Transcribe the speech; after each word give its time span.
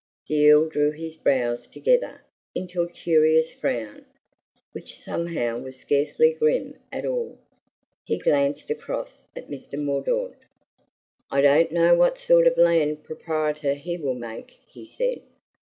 The 0.27 0.49
Earl 0.49 0.67
drew 0.69 0.89
his 0.93 1.15
brows 1.17 1.67
together 1.67 2.23
into 2.55 2.81
a 2.81 2.89
curious 2.89 3.51
frown, 3.53 4.07
which 4.71 4.97
somehow 4.97 5.59
was 5.59 5.79
scarcely 5.79 6.33
grim 6.33 6.79
at 6.91 7.05
all. 7.05 7.37
He 8.07 8.17
glanced 8.17 8.71
across 8.71 9.25
at 9.35 9.47
Mr. 9.51 9.77
Mordaunt. 9.79 10.37
"I 11.29 11.41
don't 11.41 11.71
know 11.71 11.93
what 11.93 12.17
sort 12.17 12.47
of 12.47 12.57
landed 12.57 13.03
proprietor 13.03 13.75
he 13.75 13.95
will 13.95 14.15
make," 14.15 14.55
he 14.65 14.85
said. 14.87 15.21